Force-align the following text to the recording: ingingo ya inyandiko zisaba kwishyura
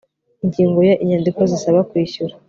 ingingo 0.43 0.79
ya 0.89 0.95
inyandiko 1.03 1.41
zisaba 1.51 1.79
kwishyura 1.89 2.33